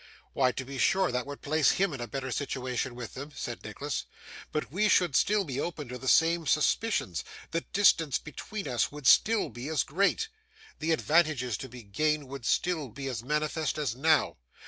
'Why, 0.33 0.51
to 0.53 0.65
be 0.65 0.79
sure, 0.79 1.11
that 1.11 1.27
would 1.27 1.43
place 1.43 1.73
HIM 1.73 1.93
in 1.93 2.01
a 2.01 2.07
better 2.07 2.31
situation 2.31 2.95
with 2.95 3.13
them,' 3.13 3.31
said 3.35 3.63
Nicholas, 3.63 4.05
'but 4.51 4.71
we 4.71 4.89
should 4.89 5.15
still 5.15 5.43
be 5.43 5.59
open 5.59 5.87
to 5.89 5.99
the 5.99 6.07
same 6.07 6.47
suspicions; 6.47 7.23
the 7.51 7.61
distance 7.71 8.17
between 8.17 8.67
us 8.67 8.91
would 8.91 9.05
still 9.05 9.49
be 9.49 9.69
as 9.69 9.83
great; 9.83 10.29
the 10.79 10.91
advantages 10.91 11.55
to 11.57 11.69
be 11.69 11.83
gained 11.83 12.27
would 12.29 12.47
still 12.47 12.89
be 12.89 13.05
as 13.09 13.21
manifest 13.21 13.77
as 13.77 13.95
now. 13.95 14.37